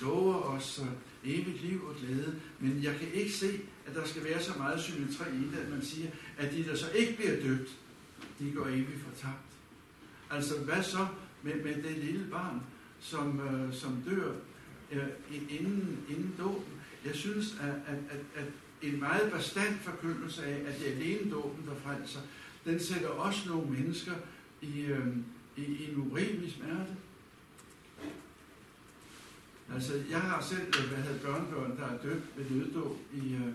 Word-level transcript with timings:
lover 0.00 0.34
os 0.34 0.82
øh, 0.82 1.32
evigt 1.34 1.62
liv 1.64 1.84
og 1.84 1.94
glæde, 1.96 2.40
men 2.58 2.82
jeg 2.82 2.96
kan 2.96 3.08
ikke 3.12 3.32
se, 3.32 3.60
at 3.86 3.94
der 3.94 4.06
skal 4.06 4.24
være 4.24 4.42
så 4.42 4.58
meget 4.58 4.80
symmetri 4.80 5.24
i 5.34 5.50
det, 5.52 5.58
at 5.58 5.70
man 5.70 5.82
siger, 5.82 6.10
at 6.38 6.52
de, 6.52 6.64
der 6.64 6.76
så 6.76 6.90
ikke 6.90 7.16
bliver 7.16 7.42
døbt, 7.42 7.78
de 8.38 8.52
går 8.52 8.66
evigt 8.66 9.00
fortabt. 9.08 9.46
Altså, 10.30 10.58
hvad 10.58 10.82
så 10.82 11.06
med, 11.42 11.54
med 11.54 11.82
det 11.82 11.98
lille 11.98 12.26
barn, 12.30 12.62
som, 13.00 13.40
øh, 13.40 13.74
som 13.74 14.02
dør 14.10 14.32
øh, 14.92 15.08
inden, 15.50 15.98
inden 16.08 16.34
dåben? 16.38 16.72
Jeg 17.04 17.14
synes, 17.14 17.56
at, 17.60 17.94
at, 17.94 17.98
at, 18.10 18.20
at 18.36 18.52
en 18.82 19.00
meget 19.00 19.32
bestand 19.32 19.78
forkyndelse 19.78 20.44
af, 20.44 20.62
at 20.66 20.78
det 20.78 20.88
er 20.88 20.96
alene 20.96 21.30
dåben, 21.30 21.66
der 21.66 21.74
frelser, 21.74 22.20
den 22.64 22.80
sætter 22.80 23.08
også 23.08 23.48
nogle 23.48 23.70
mennesker 23.70 24.12
i, 24.62 24.80
øh, 24.80 25.06
i, 25.56 25.62
i 25.62 25.90
en 25.90 25.96
urimelig 25.96 26.52
smerte. 26.52 26.96
Altså, 29.80 30.02
jeg 30.10 30.20
har 30.20 30.42
selv 30.42 30.66
øh, 30.78 30.88
hvad 30.88 31.02
hedder, 31.04 31.26
børnebørn, 31.26 31.76
der 31.76 31.86
er 31.86 31.98
døbt 32.02 32.24
ved 32.36 32.50
nøddåb 32.50 32.96
i, 33.12 33.34
øh, 33.34 33.52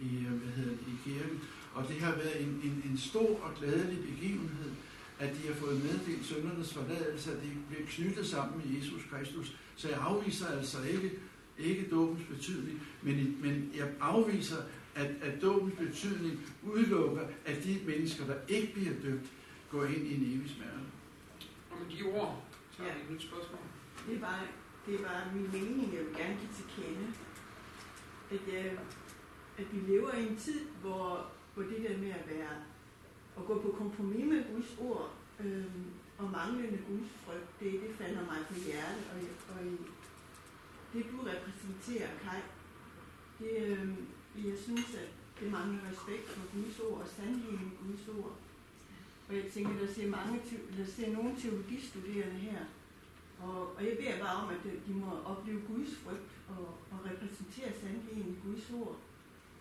i, 0.00 0.10
øh, 0.26 0.32
hvad 0.32 0.52
hedder 0.56 0.72
i 0.72 0.94
kirken, 1.04 1.40
og 1.74 1.88
det 1.88 2.00
har 2.00 2.14
været 2.16 2.42
en, 2.42 2.60
en, 2.64 2.82
en 2.90 2.98
stor 2.98 3.40
og 3.44 3.54
glædelig 3.58 3.98
begivenhed, 3.98 4.70
at 5.18 5.30
de 5.36 5.46
har 5.46 5.54
fået 5.54 5.84
meddelt 5.84 6.26
søndernes 6.26 6.74
forladelse, 6.74 7.32
at 7.32 7.42
de 7.42 7.48
bliver 7.68 7.86
knyttet 7.86 8.26
sammen 8.26 8.60
med 8.60 8.76
Jesus 8.76 9.02
Kristus. 9.10 9.56
Så 9.76 9.88
jeg 9.88 9.98
afviser 10.00 10.46
altså 10.46 10.82
ikke, 10.82 11.10
ikke 11.58 11.90
dåbens 11.90 12.26
betydning, 12.30 12.82
men, 13.02 13.36
men 13.42 13.72
jeg 13.76 13.88
afviser, 14.00 14.62
at, 14.94 15.10
at 15.22 15.42
dåbens 15.42 15.74
betydning 15.78 16.40
udelukker, 16.62 17.22
at 17.44 17.64
de 17.64 17.78
mennesker, 17.86 18.26
der 18.26 18.36
ikke 18.48 18.72
bliver 18.72 18.94
døbt, 19.02 19.26
går 19.70 19.84
ind 19.84 20.06
i 20.06 20.14
en 20.14 20.22
evig 20.22 20.50
smerte. 20.50 20.86
Og 21.70 21.76
med 21.80 21.96
de 21.96 22.02
ord, 22.18 22.44
så 22.76 22.82
er 22.82 22.86
det 22.86 23.02
et 23.02 23.10
nyt 23.10 23.22
spørgsmål. 23.22 23.60
Det 24.08 24.16
er 24.16 24.20
bare, 24.20 24.38
det 24.86 24.94
er 24.94 25.02
bare 25.08 25.34
min 25.34 25.52
mening, 25.52 25.94
jeg 25.94 26.04
vil 26.04 26.14
gerne 26.16 26.36
give 26.40 26.52
til 26.56 26.66
kende. 26.76 27.06
At, 28.30 28.54
jeg, 28.54 28.78
at 29.58 29.66
vi 29.72 29.92
lever 29.92 30.12
i 30.12 30.26
en 30.26 30.36
tid, 30.36 30.60
hvor, 30.80 31.26
hvor 31.54 31.62
det 31.62 31.78
der 31.88 31.98
med 31.98 32.10
at 32.10 32.28
være 32.28 32.54
at 33.38 33.46
gå 33.46 33.60
på 33.60 33.74
kompromis 33.78 34.24
med 34.24 34.44
Guds 34.54 34.78
ord 34.78 35.14
øh, 35.40 35.64
og 36.18 36.30
manglende 36.30 36.78
Guds 36.88 37.10
frygt, 37.24 37.60
det, 37.60 37.72
det 37.72 37.94
falder 37.98 38.20
mig 38.20 38.38
på 38.48 38.54
hjertet. 38.54 39.04
Og, 39.12 39.18
og 39.54 39.66
i, 39.66 39.76
det 40.92 41.06
du 41.12 41.16
repræsenterer, 41.16 42.10
Kai, 42.22 42.40
det, 43.38 43.52
øh, 43.66 43.88
jeg 44.48 44.58
synes, 44.58 44.94
at 44.94 45.08
det 45.40 45.50
mangler 45.52 45.80
respekt 45.90 46.28
for 46.28 46.56
Guds 46.56 46.78
ord 46.78 47.00
og 47.00 47.08
sandheden 47.16 47.72
i 47.72 47.86
Guds 47.86 48.08
ord. 48.18 48.36
Og 49.28 49.36
jeg 49.36 49.44
tænker, 49.54 49.78
der 49.78 49.92
ser, 49.94 50.08
mange, 50.08 50.40
der 50.78 50.84
ser 50.84 51.12
nogle 51.12 51.36
teologistuderende 51.40 52.34
her, 52.34 52.58
og, 53.46 53.76
og 53.76 53.80
jeg 53.86 53.94
beder 54.00 54.18
bare 54.24 54.36
om, 54.42 54.48
at 54.56 54.62
de 54.86 54.92
må 55.02 55.10
opleve 55.32 55.60
Guds 55.70 55.92
frygt 56.02 56.32
og, 56.48 56.64
og 56.92 56.98
repræsentere 57.10 57.70
sandheden 57.80 58.28
i 58.32 58.36
Guds 58.46 58.70
ord, 58.80 58.96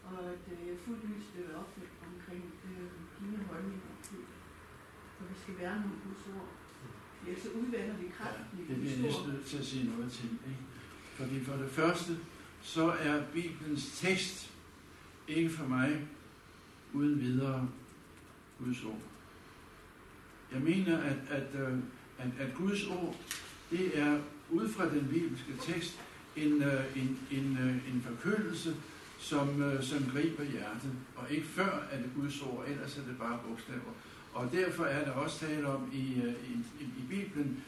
og 0.08 0.18
at 0.34 0.44
øh, 0.56 0.78
fuldt 0.86 1.04
ud 1.04 1.22
støtter 1.30 1.56
op 1.62 1.72
omkring 2.09 2.44
øh, 2.70 2.92
dine 3.20 3.40
holdninger 3.50 3.94
til, 4.08 4.22
og 5.20 5.24
vi 5.30 5.36
skal 5.44 5.56
være 5.59 5.76
med 5.76 5.96
Guds 6.06 6.24
ord. 6.36 6.50
Ja, 7.28 7.34
så 7.44 7.50
udvander 7.59 7.96
vi 7.98 8.08
kraften 8.18 8.59
ja, 8.59 8.64
i 8.64 8.68
det 8.68 8.78
Guds 8.78 8.94
ord. 8.94 9.04
næsten 9.04 9.34
nødt 9.34 9.46
til 9.46 9.58
at 9.58 9.66
sige 9.66 9.90
noget 9.90 10.12
til. 10.12 10.30
Ikke? 10.52 10.64
Fordi 11.16 11.40
for 11.40 11.56
det 11.56 11.70
første, 11.70 12.18
så 12.62 12.86
er 12.92 13.24
Bibelens 13.34 14.00
tekst 14.00 14.52
ikke 15.28 15.50
for 15.50 15.66
mig 15.66 16.08
uden 16.94 17.22
videre 17.22 17.70
Guds 18.59 18.84
ord. 18.84 19.02
Jeg 20.52 20.62
mener, 20.62 20.98
at, 20.98 21.18
at, 21.30 21.56
øh, 21.62 21.78
at, 22.18 22.28
at 22.40 22.54
Guds 22.56 22.88
ord, 22.88 23.16
det 23.72 24.00
er 24.00 24.20
ud 24.50 24.70
fra 24.70 24.90
den 24.90 25.08
bibelske 25.12 25.54
tekst 25.62 26.00
en, 26.36 26.64
øh, 26.64 26.84
en, 26.96 27.20
en, 27.32 27.58
øh, 27.62 27.94
en 27.94 28.06
forkyndelse, 28.08 28.76
som, 29.20 29.64
øh, 29.64 29.84
som 29.84 30.06
griber 30.14 30.44
hjertet, 30.44 30.92
og 31.16 31.32
ikke 31.32 31.48
før 31.48 31.88
er 31.92 31.98
det 31.98 32.10
Guds 32.16 32.42
ord, 32.42 32.66
ellers 32.68 32.98
er 32.98 33.02
det 33.02 33.18
bare 33.20 33.40
bogstaver. 33.48 33.94
Og 34.34 34.52
derfor 34.52 34.84
er 34.84 35.06
der 35.06 35.12
også 35.12 35.40
tale 35.40 35.68
om 35.68 35.90
i, 35.94 36.06
i, 36.80 36.84
i 36.84 37.04
Bibelen 37.10 37.64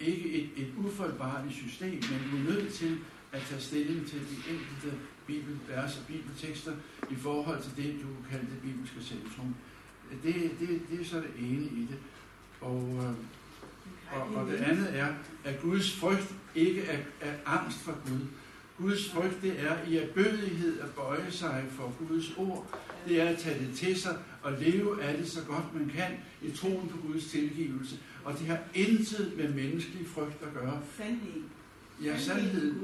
ikke 0.00 0.32
et, 0.32 0.48
et 0.56 0.72
ufoldbarligt 0.78 1.54
system, 1.54 1.90
men 2.10 2.32
vi 2.32 2.38
er 2.38 2.54
nødt 2.54 2.72
til 2.72 2.98
at 3.32 3.42
tage 3.42 3.60
stilling 3.60 4.06
til 4.06 4.20
de 4.20 4.36
enkelte 4.50 4.98
bibelvers 5.26 5.98
og 5.98 6.06
bibeltekster 6.06 6.72
i 7.10 7.14
forhold 7.14 7.62
til 7.62 7.76
det, 7.76 7.94
du 8.02 8.08
kalder 8.30 8.46
det 8.46 8.62
bibelske 8.62 9.02
centrum. 9.02 9.54
Det, 10.22 10.34
det, 10.60 10.82
det 10.90 11.00
er 11.00 11.04
så 11.04 11.16
det 11.16 11.32
ene 11.38 11.64
i 11.64 11.86
det. 11.90 11.98
Og, 12.60 12.94
øh, 12.96 13.14
og, 14.12 14.34
og 14.34 14.46
det 14.46 14.56
andet 14.56 14.98
er, 14.98 15.08
at 15.44 15.60
Guds 15.60 15.96
frygt 15.96 16.34
ikke 16.54 16.82
er, 16.82 16.98
er 17.20 17.32
angst 17.46 17.78
for 17.78 17.92
Gud. 17.92 18.26
Guds 18.78 19.10
frygt, 19.10 19.42
det 19.42 19.60
er 19.60 19.76
i 19.88 19.96
erbødighed 19.96 20.80
at 20.80 20.90
bøje 20.90 21.30
sig 21.30 21.64
for 21.70 21.92
Guds 21.98 22.36
ord. 22.36 22.80
Det 23.08 23.20
er 23.20 23.28
at 23.28 23.38
tage 23.38 23.66
det 23.66 23.76
til 23.76 24.00
sig 24.00 24.16
og 24.42 24.52
leve 24.52 25.02
af 25.02 25.18
det 25.18 25.30
så 25.30 25.44
godt 25.44 25.74
man 25.74 25.88
kan 25.88 26.10
i 26.42 26.50
troen 26.50 26.88
på 26.88 26.96
Guds 27.06 27.26
tilgivelse. 27.26 27.98
Og 28.24 28.38
det 28.38 28.46
har 28.46 28.58
intet 28.74 29.32
med 29.36 29.48
menneskelig 29.48 30.06
frygt 30.06 30.42
at 30.42 30.54
gøre. 30.54 30.82
Sandhed. 30.96 31.42
Ja, 32.04 32.18
sandhed. 32.18 32.74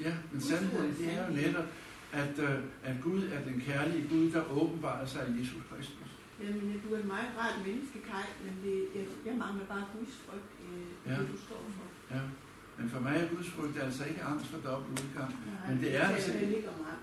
Ja, 0.00 0.12
men 0.32 0.40
sandheden, 0.40 0.96
det 0.98 1.12
er 1.12 1.28
jo 1.28 1.34
netop, 1.34 1.66
at, 2.12 2.38
uh, 2.38 2.64
at 2.82 2.96
Gud 3.02 3.22
er 3.22 3.44
den 3.44 3.62
kærlige 3.66 4.08
Gud, 4.08 4.30
der 4.30 4.52
åbenbarer 4.52 5.06
sig 5.06 5.20
i 5.28 5.40
Jesus 5.40 5.62
Kristus. 5.70 6.08
Jamen, 6.42 6.82
du 6.84 6.94
er 6.94 6.98
et 6.98 7.04
meget 7.14 7.30
rart 7.38 7.66
menneske, 7.66 7.98
Kai, 8.10 8.26
men 8.44 8.54
det, 8.64 8.76
jeg, 8.94 9.06
jeg 9.26 9.34
mangler 9.44 9.66
bare 9.66 9.84
Guds 9.94 10.14
frygt, 10.24 10.50
øh, 10.64 11.12
ja. 11.12 11.20
det 11.20 11.28
du 11.32 11.36
står 11.46 11.62
for. 11.76 12.14
Ja. 12.14 12.20
Men 12.78 12.90
for 12.90 13.00
mig 13.00 13.16
er 13.16 13.28
Guds 13.34 13.50
frygt 13.50 13.78
altså 13.82 14.04
ikke 14.04 14.22
angst 14.22 14.46
for 14.46 14.58
dobbelt 14.68 15.00
udgang. 15.04 15.30
Nej, 15.30 15.74
men 15.74 15.82
det 15.82 15.96
er 15.96 16.06
det 16.08 16.14
altså, 16.14 16.32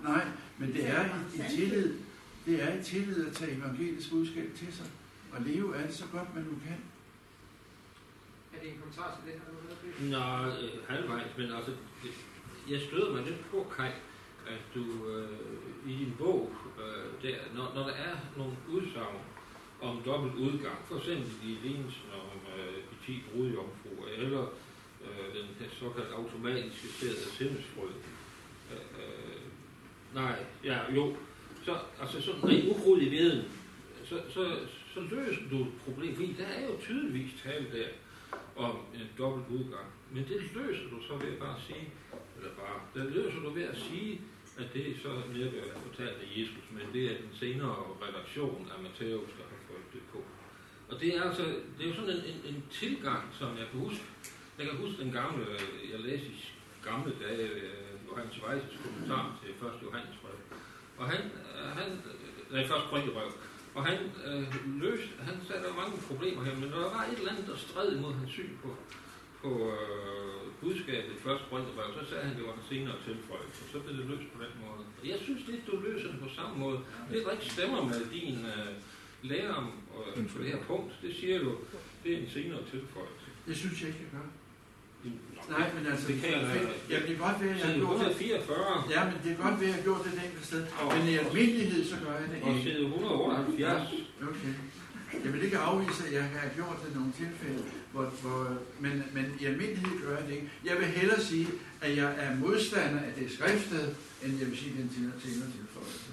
nej, 0.02 0.24
men 0.58 0.68
det, 0.68 0.76
det 0.76 0.90
er 0.90 1.04
i, 1.04 1.36
i 1.36 1.56
tillid. 1.56 1.98
Det 2.46 2.62
er 2.62 2.80
i 2.80 2.82
tillid 2.82 3.26
at 3.26 3.32
tage 3.32 3.56
evangelisk 3.56 4.10
budskab 4.10 4.50
til 4.56 4.72
sig 4.72 4.86
og 5.32 5.42
leve 5.42 5.76
af 5.76 5.86
det 5.86 5.96
så 5.96 6.04
godt 6.12 6.34
man 6.34 6.44
nu 6.44 6.50
kan. 6.66 6.78
Er 8.52 8.60
det 8.62 8.68
en 8.72 8.78
kommentar 8.78 9.16
til 9.16 9.32
det 9.32 9.40
her? 9.40 9.52
Nå, 10.10 10.48
øh, 10.48 10.88
halvvejs, 10.88 11.38
men 11.38 11.52
altså, 11.52 11.72
jeg 12.70 12.80
støder 12.80 13.12
mig 13.12 13.24
lidt 13.24 13.50
på, 13.50 13.72
Kai, 13.76 13.90
at 14.46 14.74
du 14.74 14.84
øh, 15.08 15.90
i 15.90 15.96
din 15.96 16.14
bog, 16.18 16.52
øh, 16.78 17.22
der, 17.22 17.36
når, 17.54 17.72
når 17.74 17.82
der 17.82 17.94
er 17.94 18.16
nogle 18.36 18.52
udsagn 18.68 19.18
om 19.82 20.02
dobbelt 20.04 20.34
udgang, 20.34 20.78
for 20.84 20.96
eksempel 20.96 21.32
i 21.44 21.58
lignelsen 21.66 22.08
om 22.14 22.38
øh, 22.58 22.74
de 22.74 23.06
10 23.06 23.22
brudjomfruer, 23.32 24.08
eller 24.18 24.42
øh, 25.04 25.34
den 25.34 25.70
såkaldte 25.78 26.14
automatiske 26.14 26.88
sted 26.88 27.08
af 27.08 27.30
sindsfrød. 27.38 27.92
Øh, 28.72 28.76
øh, 28.76 29.40
nej, 30.14 30.36
ja, 30.64 30.78
jo. 30.94 31.16
Så, 31.64 31.78
altså 32.00 32.20
sådan 32.22 32.44
rent 32.44 32.68
ukrudt 32.70 33.02
i 33.02 33.08
viden, 33.08 33.44
så, 34.04 34.20
så, 34.34 34.56
så 34.94 35.00
løser 35.00 35.42
du 35.50 35.66
problemet, 35.84 36.16
fordi 36.16 36.32
der 36.38 36.44
er 36.44 36.66
jo 36.66 36.76
tydeligvis 36.80 37.30
tale 37.42 37.66
der 37.72 37.88
om 38.56 38.76
en 38.94 39.08
dobbelt 39.18 39.46
udgang. 39.48 39.88
Men 40.10 40.22
det 40.28 40.40
løser 40.54 40.86
du 40.90 41.02
så 41.08 41.14
ved 41.16 41.32
at 41.32 41.38
bare 41.38 41.58
sige, 41.66 41.86
eller 42.36 42.52
bare, 42.62 42.78
det 42.94 43.12
løser 43.12 43.40
du 43.40 43.50
ved 43.50 43.62
at 43.62 43.76
sige, 43.76 44.20
at 44.58 44.66
det 44.74 44.90
er 44.90 44.94
så 45.02 45.12
netop 45.34 45.82
fortalt 45.86 46.16
af 46.24 46.28
Jesus, 46.36 46.64
men 46.70 46.84
det 46.92 47.02
er 47.10 47.16
den 47.22 47.32
senere 47.40 47.76
redaktion 48.06 48.70
af 48.76 48.82
Matthæus, 48.82 49.30
der 49.38 49.44
har 49.52 49.60
fået 49.68 49.86
det 49.92 50.02
på. 50.12 50.20
Og 50.90 51.00
det 51.00 51.16
er 51.16 51.22
altså, 51.22 51.44
det 51.76 51.82
er 51.84 51.88
jo 51.88 51.94
sådan 51.94 52.10
en, 52.10 52.24
en, 52.32 52.54
en 52.54 52.64
tilgang, 52.70 53.22
som 53.38 53.48
jeg 53.60 53.66
kan 53.70 53.80
huske. 53.80 54.04
Jeg 54.58 54.66
kan 54.66 54.76
huske 54.76 55.02
den 55.02 55.12
gamle, 55.12 55.46
jeg 55.92 56.00
læste 56.00 56.26
i 56.26 56.52
gamle 56.84 57.12
dage, 57.24 57.48
øh, 57.48 57.92
Johannes 58.08 58.42
Weises 58.42 58.80
kommentar 58.84 59.24
til 59.40 59.50
1. 59.50 59.82
Johannes 59.82 60.16
brev. 60.22 60.38
Og 60.98 61.04
han, 61.12 61.22
øh, 61.24 61.68
han 61.78 61.90
øh, 61.92 62.52
nej, 62.52 62.66
først 62.66 62.86
Korintherbrev. 62.90 63.32
Og 63.74 63.86
han 63.86 63.98
øh, 64.26 64.44
løste, 64.82 65.12
han 65.28 65.36
sagde, 65.46 65.62
der 65.62 65.68
var 65.68 65.71
mange 65.82 65.96
problemer 66.10 66.40
her, 66.46 66.54
men 66.62 66.68
der 66.74 66.80
var 66.96 67.02
et 67.10 67.18
eller 67.18 67.32
andet, 67.32 67.46
der 67.50 67.56
stred 67.66 67.88
imod 67.96 68.12
hans 68.20 68.32
syn 68.36 68.52
på, 68.62 68.70
på 69.42 69.50
øh, 69.76 70.42
budskabet 70.62 71.10
i 71.16 71.18
første 71.24 71.44
Korintherbrev. 71.48 71.88
Så 71.98 72.02
sagde 72.10 72.22
han, 72.24 72.32
at 72.32 72.38
det 72.38 72.46
var 72.48 72.54
en 72.60 72.66
senere 72.72 72.96
tilføjelse, 73.08 73.58
og 73.64 73.68
så 73.72 73.78
blev 73.84 73.94
det 74.00 74.06
løst 74.12 74.28
på 74.34 74.38
den 74.44 74.54
måde. 74.64 74.82
Og 75.00 75.04
jeg 75.12 75.18
synes 75.26 75.42
lidt, 75.50 75.62
du 75.68 75.74
løser 75.86 76.08
det 76.12 76.20
på 76.26 76.30
samme 76.38 76.54
måde. 76.64 76.78
Det 77.10 77.16
er 77.18 77.30
ikke 77.36 77.50
stemmer 77.56 77.80
med 77.92 78.00
din 78.16 78.38
øh, 78.54 78.72
lære 79.30 79.52
om 79.60 79.66
øh, 79.98 80.28
på 80.32 80.36
det 80.42 80.48
her 80.52 80.60
punkt. 80.70 80.92
Det 81.04 81.12
siger 81.20 81.38
du, 81.44 81.50
det 82.02 82.10
er 82.14 82.18
en 82.22 82.30
senere 82.36 82.62
tilføjelse. 82.72 83.26
Det 83.48 83.54
synes 83.62 83.76
jeg 83.80 83.88
ikke, 83.90 84.02
jeg 84.06 84.12
gør. 84.16 84.28
Nej, 85.56 85.66
men 85.74 85.86
altså, 85.92 86.06
det 86.08 86.16
kan 86.20 86.30
jeg 86.36 86.42
være. 86.48 86.66
Ja, 86.90 86.96
det 87.02 87.06
kan 87.06 87.18
godt 87.26 87.38
være, 87.42 87.50
at 87.54 87.60
jeg 87.60 87.66
har 87.66 87.74
gjort 87.74 88.00
det. 88.00 88.10
144. 88.10 88.84
Ja, 88.94 89.00
men 89.04 89.14
det 89.22 89.28
kan 89.32 89.40
godt 89.46 89.60
være, 89.60 89.68
at 89.68 89.74
jeg 89.74 89.74
har 89.74 89.86
gjort 89.88 90.02
det 90.04 90.10
et 90.16 90.20
enkelt 90.26 90.46
sted. 90.50 90.62
Men 90.94 91.02
i 91.12 91.14
almindelighed, 91.22 91.84
så 91.92 91.96
gør 92.04 92.12
jeg 92.20 92.28
det 92.28 92.36
ikke. 92.36 92.48
Og 92.48 92.54
side 92.62 92.82
178. 92.82 93.92
Okay. 94.30 94.52
Jeg 95.24 95.32
vil 95.32 95.42
ikke 95.42 95.58
afvise, 95.58 96.06
at 96.06 96.12
jeg 96.12 96.22
har 96.22 96.48
gjort 96.54 96.76
det 96.82 96.90
i 96.90 96.94
nogle 96.94 97.12
tilfælde, 97.12 97.64
hvor, 97.92 98.04
hvor, 98.22 98.58
men, 98.80 99.04
men 99.12 99.24
i 99.40 99.44
almindelighed 99.44 100.00
gør 100.02 100.16
jeg 100.16 100.26
det 100.26 100.34
ikke. 100.34 100.50
Jeg 100.64 100.76
vil 100.78 100.86
hellere 100.86 101.20
sige, 101.20 101.48
at 101.80 101.96
jeg 101.96 102.14
er 102.18 102.36
modstander 102.36 103.00
af 103.00 103.12
det 103.18 103.32
skriftsted, 103.32 103.94
end 104.22 104.38
jeg 104.38 104.46
vil 104.46 104.58
sige, 104.58 104.72
den 104.76 104.88
til 104.88 105.32
tilføjelse. 105.32 106.12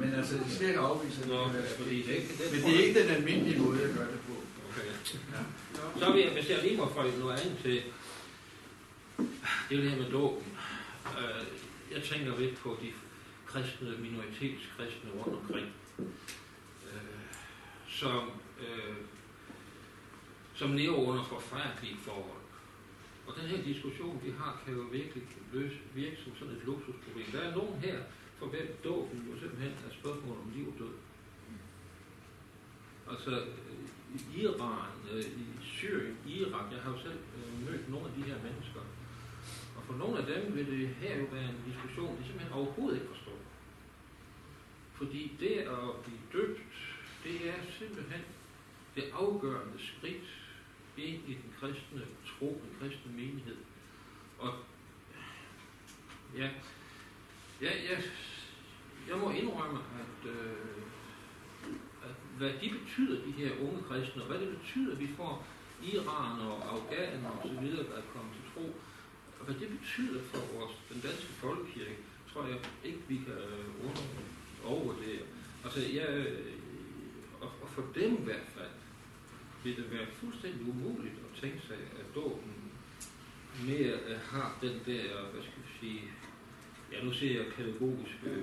Men 0.00 0.14
altså, 0.14 0.34
det 0.34 0.52
skal 0.54 0.68
ikke 0.68 0.80
afvise, 0.80 1.22
at 1.22 1.28
det 1.28 1.34
Nå, 1.34 1.48
fordi 1.78 2.02
det 2.02 2.10
er 2.10 2.16
ikke, 2.16 2.28
det 2.28 2.52
Men 2.52 2.62
det 2.62 2.80
er 2.80 2.86
ikke 2.86 3.02
den 3.02 3.08
almindelige 3.08 3.62
måde, 3.62 3.80
jeg 3.80 3.94
gør 3.94 4.06
det 4.06 4.20
på. 4.28 4.34
Okay. 4.68 4.86
Ja. 5.32 5.42
Så 5.98 6.12
vil 6.12 6.20
jeg, 6.22 6.32
hvis 6.32 6.50
jeg 6.50 6.58
lige 6.62 6.76
må 6.76 6.88
få 6.88 7.02
noget 7.18 7.40
andet 7.40 7.58
til, 7.62 7.82
Det 9.68 9.78
er 9.78 9.82
det 9.82 9.90
her 9.90 9.98
med 9.98 10.10
dåben. 10.10 10.46
Øh, 11.18 11.46
jeg 11.94 12.02
tænker 12.02 12.38
lidt 12.38 12.56
på 12.58 12.78
de 12.82 12.88
kristne, 13.46 13.88
minoritetskristne 13.98 15.10
rundt 15.18 15.38
omkring, 15.40 15.66
som, 17.92 18.30
øh, 18.60 18.96
som 20.54 20.72
lever 20.72 20.96
under 20.96 21.24
forfærdelige 21.24 21.96
forhold. 21.96 22.42
Og 23.26 23.32
den 23.38 23.46
her 23.50 23.62
diskussion, 23.62 24.20
vi 24.24 24.30
har, 24.38 24.62
kan 24.64 24.74
jo 24.74 24.82
virkelig 24.82 25.22
løse, 25.52 25.78
virke 25.94 26.16
som 26.24 26.32
sådan 26.36 26.54
et 26.54 26.62
luksusproblem. 26.64 27.26
Der 27.32 27.40
er 27.40 27.56
nogen 27.56 27.80
her, 27.80 27.98
for 28.38 28.46
hvem 28.46 28.76
dåben 28.84 29.28
jo 29.30 29.40
simpelthen 29.40 29.72
er 29.86 29.92
spørgsmål 30.00 30.36
om 30.44 30.52
liv 30.54 30.66
og 30.68 30.74
død. 30.78 30.94
Altså, 33.10 33.44
i 34.14 34.40
Iran, 34.42 34.92
øh, 35.12 35.24
i 35.24 35.46
Syrien, 35.62 36.16
Irak, 36.26 36.72
jeg 36.72 36.80
har 36.82 36.90
jo 36.90 36.98
selv 36.98 37.20
øh, 37.36 37.70
mødt 37.70 37.90
nogle 37.90 38.06
af 38.08 38.12
de 38.16 38.22
her 38.22 38.38
mennesker, 38.42 38.80
og 39.76 39.82
for 39.86 39.94
nogle 39.94 40.18
af 40.18 40.26
dem 40.26 40.56
vil 40.56 40.66
det 40.66 40.88
her 40.88 41.18
jo 41.20 41.26
være 41.32 41.48
en 41.48 41.62
diskussion, 41.72 42.16
de 42.18 42.24
simpelthen 42.24 42.52
overhovedet 42.52 42.96
ikke 42.96 43.08
forstår. 43.14 43.38
Fordi 44.94 45.36
det 45.40 45.56
at 45.76 45.88
blive 46.04 46.22
døbt, 46.32 46.60
det 47.24 47.48
er 47.48 47.54
simpelthen 47.78 48.20
det 48.94 49.04
afgørende 49.12 49.78
skridt 49.78 50.28
ind 50.96 51.28
i 51.28 51.34
den 51.34 51.54
kristne 51.60 52.02
tro, 52.26 52.62
den 52.64 52.76
kristne 52.80 53.12
menighed. 53.12 53.56
Og 54.38 54.54
ja, 56.36 56.50
ja, 57.60 57.70
jeg, 57.90 58.02
jeg 59.08 59.18
må 59.18 59.30
indrømme, 59.30 59.78
at, 59.78 60.30
øh, 60.30 60.82
at 62.02 62.16
hvad 62.38 62.52
de 62.62 62.70
betyder, 62.78 63.24
de 63.24 63.32
her 63.32 63.50
unge 63.60 63.82
kristne, 63.82 64.22
og 64.22 64.28
hvad 64.28 64.40
det 64.40 64.58
betyder, 64.58 64.92
at 64.92 65.00
vi 65.00 65.08
får 65.16 65.46
Iran 65.82 66.40
og 66.40 66.74
Afghan 66.74 67.24
og 67.24 67.48
så 67.48 67.60
videre, 67.60 67.86
der 67.86 67.96
er 67.96 68.12
kommet 68.14 68.34
til 68.34 68.44
tro, 68.54 68.74
og 69.38 69.44
hvad 69.44 69.54
det 69.54 69.78
betyder 69.78 70.22
for 70.22 70.58
vores, 70.58 70.72
den 70.92 71.00
danske 71.00 71.32
folkekirke, 71.32 71.96
tror 72.32 72.46
jeg 72.46 72.58
ikke, 72.84 73.00
vi 73.08 73.16
kan 73.16 73.34
øh, 73.34 74.70
overvurdere. 74.70 75.22
Altså, 75.64 75.80
jeg, 75.80 76.26
og, 77.42 77.50
og 77.62 77.68
for 77.68 77.84
dem 77.94 78.12
i 78.22 78.24
hvert 78.24 78.48
fald, 78.56 78.74
vil 79.64 79.76
det 79.76 79.90
være 79.90 80.06
fuldstændig 80.20 80.68
umuligt 80.68 81.14
at 81.26 81.40
tænke 81.40 81.60
sig, 81.66 81.76
at 82.00 82.06
dåben 82.14 82.54
mere 83.66 83.94
øh, 84.08 84.20
har 84.20 84.58
den 84.60 84.80
der, 84.86 85.30
hvad 85.32 85.42
skal 85.42 85.62
vi 85.66 85.72
sige, 85.80 86.02
ja 86.92 87.04
nu 87.04 87.12
ser 87.12 87.32
jeg 87.40 87.52
kategorisk, 87.56 88.16
øh, 88.24 88.42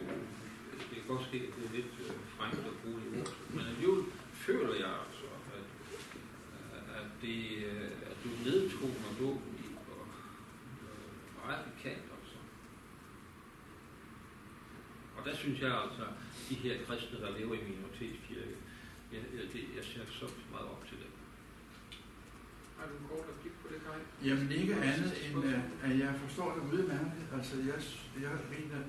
det 0.79 0.87
kan 0.93 1.07
godt 1.07 1.27
ske, 1.27 1.37
at 1.37 1.55
det 1.55 1.65
er 1.65 1.75
lidt 1.75 1.93
øh, 1.99 2.15
fremt 2.37 2.65
at 2.71 2.77
bruge 2.83 2.99
det 3.03 3.19
ord, 3.19 3.35
men 3.53 3.65
alligevel 3.65 4.03
føler 4.33 4.73
jeg 4.73 4.93
altså, 5.05 5.27
at, 5.57 5.69
øh, 6.73 6.99
at, 6.99 7.09
det, 7.21 7.41
øh, 7.71 7.91
at 8.11 8.17
du 8.23 8.29
nedtoner 8.45 9.11
dåben 9.19 9.53
i 9.65 9.67
og, 9.93 10.07
øh, 10.83 11.45
meget 11.45 11.65
bekendt 11.69 12.05
altså. 12.17 12.39
Og 15.17 15.25
der 15.25 15.35
synes 15.35 15.61
jeg 15.61 15.81
altså, 15.83 16.05
de 16.49 16.55
her 16.55 16.75
kristne, 16.85 17.19
der 17.21 17.37
lever 17.37 17.55
i 17.55 17.63
minoritetskirke, 17.69 18.55
jeg, 19.13 19.21
jeg, 19.35 19.45
det, 19.53 19.61
jeg 19.77 19.83
ser 19.91 20.03
så 20.19 20.25
meget 20.53 20.67
op 20.73 20.83
til 20.89 20.97
det. 21.01 21.09
Har 22.77 22.85
du 22.89 22.93
en 23.01 23.05
kort 23.09 23.25
replik 23.31 23.53
på 23.61 23.67
det, 23.71 23.79
Kai? 23.85 23.99
Jamen 24.29 24.51
ikke 24.51 24.75
andet 24.75 25.13
end, 25.25 25.45
øh, 25.45 25.59
at 25.87 25.99
jeg 25.99 26.11
forstår 26.23 26.49
det 26.55 26.63
udmærket. 26.73 27.23
Altså 27.37 27.55
jeg, 27.69 27.79
jeg 28.25 28.31
mener, 28.55 28.79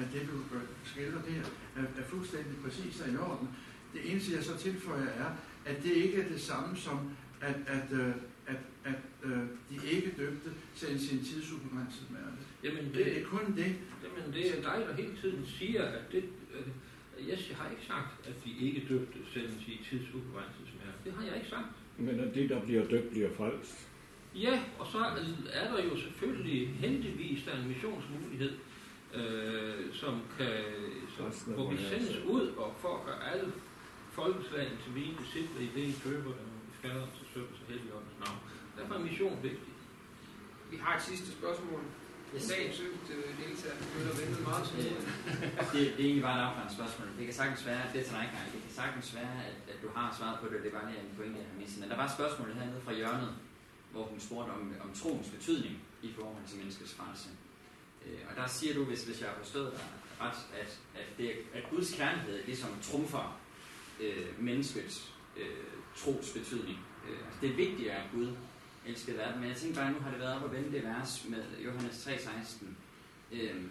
at 0.00 0.06
det 0.12 0.22
du 0.30 0.36
skildrer 0.84 1.22
der, 1.22 1.40
er, 1.80 1.84
er 2.00 2.04
fuldstændig 2.12 2.56
præcis 2.64 3.00
og 3.00 3.08
i 3.12 3.16
orden. 3.16 3.48
Det 3.94 4.10
eneste 4.10 4.34
jeg 4.36 4.44
så 4.44 4.56
tilføjer 4.56 5.06
er, 5.24 5.30
at 5.64 5.82
det 5.82 5.92
ikke 5.92 6.22
er 6.22 6.28
det 6.28 6.40
samme 6.40 6.76
som, 6.76 7.10
at, 7.40 7.56
at, 7.66 7.92
øh, 7.92 8.14
at, 8.46 8.56
at, 8.84 8.94
at 9.24 9.38
de 9.70 9.86
ikke 9.90 10.14
døbte 10.18 10.50
sendes 10.74 11.02
sin 11.02 11.24
tidsubegrænset 11.24 12.02
smerte. 12.08 12.36
Jamen 12.64 12.84
det, 12.84 12.94
Det 12.94 13.20
er 13.22 13.26
kun 13.26 13.56
det. 13.56 13.74
jamen 14.04 14.32
det 14.32 14.58
er 14.58 14.62
dig, 14.62 14.84
der 14.88 14.94
hele 14.94 15.16
tiden 15.20 15.46
siger, 15.46 15.82
at 15.84 16.12
det, 16.12 16.24
øh, 16.54 16.66
jeg 17.28 17.56
har 17.56 17.70
ikke 17.70 17.86
sagt, 17.86 18.26
at 18.28 18.34
de 18.44 18.50
ikke 18.66 18.86
døbte 18.88 19.18
sendes 19.32 19.62
i 19.66 19.80
tidsubegrænset 19.90 20.64
smerte. 20.72 20.98
Det 21.04 21.12
har 21.12 21.24
jeg 21.24 21.36
ikke 21.36 21.48
sagt. 21.48 21.66
Men 21.98 22.20
at 22.20 22.34
de, 22.34 22.48
der 22.48 22.60
bliver 22.60 22.84
døbt, 22.88 23.10
bliver 23.10 23.30
frelst. 23.36 23.88
Ja, 24.34 24.62
og 24.78 24.86
så 24.86 24.98
er 25.52 25.74
der 25.74 25.84
jo 25.84 25.96
selvfølgelig 25.96 26.68
heldigvis 26.68 27.44
der 27.44 27.52
er 27.52 27.60
en 27.62 27.68
missionsmulighed, 27.68 28.52
øh, 29.14 29.94
som 29.94 30.22
kan, 30.38 30.52
som, 31.16 31.54
hvor 31.54 31.70
vi 31.70 31.76
sendes 31.76 32.24
ud 32.24 32.46
og 32.48 32.74
for 32.80 32.96
at 32.98 33.06
gøre 33.06 33.32
alle 33.32 33.52
folkeslagene 34.10 34.76
til 34.84 34.92
mine 34.92 35.14
disciple 35.22 35.64
i 35.64 35.70
det, 35.74 35.84
I 35.88 35.94
døber 36.04 36.32
dem 36.40 36.50
i 36.72 36.74
fader 36.82 37.06
til 37.16 37.26
søn 37.34 37.46
til 37.56 37.64
helligåndens 37.68 38.18
navn. 38.24 38.38
Derfor 38.78 38.94
er 38.94 38.98
mission 38.98 39.38
vigtig. 39.42 39.72
Vi 40.70 40.76
har 40.76 40.96
et 40.96 41.02
sidste 41.02 41.32
spørgsmål. 41.32 41.80
Jeg 42.34 42.42
søgt 42.42 42.74
sygt 42.74 43.02
deltager. 43.42 43.76
Vi 43.94 43.98
har 44.08 44.14
ventet 44.20 44.42
meget 44.50 44.64
det. 44.76 44.86
Øh, 44.86 45.72
det, 45.72 45.80
det 45.96 46.00
er 46.04 46.08
egentlig 46.08 46.22
bare 46.28 46.36
et 46.40 46.44
afklarende 46.46 46.74
spørgsmål. 46.78 47.08
Det 47.18 47.24
kan 47.28 47.34
sagtens 47.40 47.62
være, 47.70 47.82
det 47.92 47.98
er 48.00 48.04
til 48.06 48.12
dig 48.16 48.22
ikke 48.24 48.34
engang. 48.34 48.48
Det 48.54 48.60
kan 48.66 48.74
sagtens 48.82 49.08
være, 49.20 49.34
at, 49.48 49.56
at 49.72 49.78
du 49.84 49.88
har 49.96 50.06
svaret 50.18 50.36
på 50.40 50.46
det, 50.50 50.56
og 50.60 50.64
det 50.66 50.72
var 50.76 50.84
lige 50.88 51.00
en 51.04 51.12
pointe, 51.18 51.36
jeg 51.42 51.48
har 51.52 51.58
misset. 51.62 51.78
Men 51.82 51.88
der 51.90 51.96
var 52.00 52.06
et 52.10 52.14
spørgsmål 52.18 52.48
hernede 52.58 52.80
fra 52.86 52.92
hjørnet, 53.00 53.32
hvor 53.92 54.04
hun 54.12 54.20
spurgte 54.26 54.50
om, 54.58 54.62
om 54.84 54.90
troens 55.00 55.28
betydning 55.36 55.74
i 56.08 56.10
forhold 56.18 56.44
til 56.48 56.56
menneskets 56.60 56.94
frelse. 56.98 57.28
Øh, 58.06 58.20
og 58.28 58.32
der 58.40 58.46
siger 58.58 58.72
du, 58.78 58.82
hvis, 58.90 59.02
hvis 59.08 59.20
jeg 59.22 59.28
har 59.32 59.38
forstået 59.44 59.70
dig 59.76 59.84
ret, 60.24 60.38
at, 60.62 60.70
at, 61.00 61.06
det, 61.18 61.26
er- 61.30 61.42
at 61.58 61.64
Guds 61.70 61.90
kærlighed 61.98 62.36
ligesom 62.50 62.70
trumfer 62.88 63.26
øh, 64.00 64.26
menneskets 64.48 64.96
øh, 65.36 65.64
tros 65.96 66.26
betydning. 66.38 66.78
Øh, 67.08 67.18
altså 67.26 67.38
det 67.42 67.50
er 67.50 67.54
vigtigere, 67.64 67.96
at 67.96 68.08
Gud 68.14 68.28
elskede 68.90 69.16
verden. 69.16 69.40
Men 69.40 69.48
jeg 69.48 69.56
tænker 69.56 69.80
bare, 69.80 69.92
nu 69.92 69.98
har 69.98 70.10
det 70.10 70.20
været 70.20 70.36
op 70.36 70.44
at 70.44 70.56
vende 70.56 70.72
det 70.72 70.84
vers 70.84 71.26
med 71.28 71.42
Johannes 71.64 72.06
3,16. 72.06 72.64
Øhm, 73.32 73.70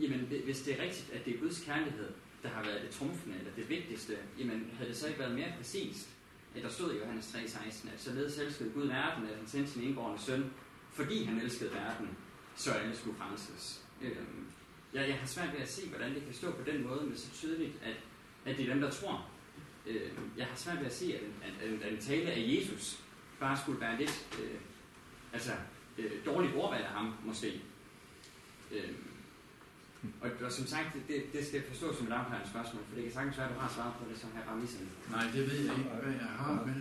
Jamen, 0.00 0.20
hvis 0.44 0.62
det 0.62 0.78
er 0.78 0.82
rigtigt, 0.82 1.10
at 1.12 1.24
det 1.24 1.34
er 1.34 1.38
Guds 1.38 1.64
kærlighed, 1.64 2.08
der 2.42 2.48
har 2.48 2.64
været 2.64 2.82
det 2.82 2.90
trumfende, 2.90 3.38
eller 3.38 3.52
det 3.56 3.68
vigtigste, 3.68 4.16
jamen 4.38 4.70
havde 4.76 4.88
det 4.90 4.96
så 4.96 5.06
ikke 5.06 5.18
været 5.18 5.34
mere 5.34 5.52
præcist, 5.56 6.08
at 6.56 6.62
der 6.62 6.68
stod 6.68 6.94
i 6.94 6.98
Johannes 6.98 7.26
3,16, 7.26 7.92
at 7.92 8.00
således 8.00 8.38
elskede 8.38 8.70
Gud 8.70 8.86
verden, 8.86 9.28
at 9.28 9.36
han 9.36 9.46
sendte 9.46 9.72
sin 9.72 9.82
indgående 9.82 10.22
søn, 10.22 10.52
fordi 10.90 11.24
han 11.24 11.40
elskede 11.40 11.72
verden, 11.72 12.08
så 12.56 12.72
alle 12.72 12.96
skulle 12.96 13.18
frelses. 13.18 13.84
Øhm, 14.02 14.46
jeg, 14.94 15.08
jeg 15.08 15.18
har 15.18 15.26
svært 15.26 15.52
ved 15.52 15.60
at 15.60 15.68
se, 15.68 15.88
hvordan 15.88 16.14
det 16.14 16.24
kan 16.24 16.34
stå 16.34 16.50
på 16.50 16.70
den 16.70 16.86
måde, 16.86 17.04
men 17.06 17.16
så 17.16 17.32
tydeligt, 17.32 17.72
at, 17.82 17.96
at 18.44 18.56
det 18.56 18.68
er 18.68 18.72
dem, 18.72 18.82
der 18.82 18.90
tror. 18.90 19.28
Øhm, 19.86 20.30
jeg 20.36 20.46
har 20.46 20.56
svært 20.56 20.78
ved 20.78 20.86
at 20.86 20.94
se, 20.94 21.14
at 21.14 21.20
at, 21.48 21.68
at, 21.68 21.82
at 21.82 21.92
en 21.92 22.00
tale 22.00 22.30
af 22.30 22.44
Jesus 22.48 23.04
bare 23.46 23.56
skulle 23.62 23.80
være 23.80 23.96
lidt 24.02 24.14
øh, 24.42 24.60
altså, 25.32 25.52
øh, 25.98 26.10
dårligt 26.26 26.54
ordvalg 26.54 26.84
af 26.84 26.94
ham, 26.98 27.14
måske. 27.24 27.50
Øh, 28.72 28.90
og, 30.22 30.30
og 30.44 30.52
som 30.52 30.66
sagt, 30.66 30.88
det, 31.08 31.18
det, 31.32 31.46
skal 31.46 31.62
forstås 31.68 31.96
som 31.96 32.06
et 32.06 32.12
afklarende 32.12 32.48
spørgsmål, 32.54 32.82
for 32.88 32.94
det 32.96 33.04
kan 33.04 33.12
sagtens 33.12 33.38
være, 33.38 33.48
at 33.48 33.54
du 33.54 33.60
har 33.60 33.72
svaret 33.76 33.94
på 34.00 34.04
det, 34.10 34.16
som 34.20 34.30
jeg 34.36 34.44
bare 34.48 34.58
misser 34.62 34.78
det. 34.78 34.88
Nej, 35.14 35.24
det 35.34 35.42
ved 35.50 35.58
jeg 35.66 35.74
ikke, 35.78 35.90
hvad 36.02 36.14
jeg 36.24 36.32
har, 36.44 36.54
men, 36.68 36.78